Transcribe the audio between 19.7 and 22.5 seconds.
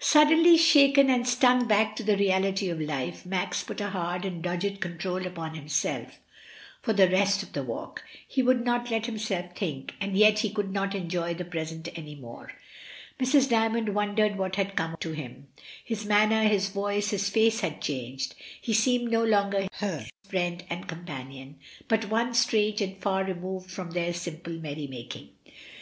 her friend and companion, but one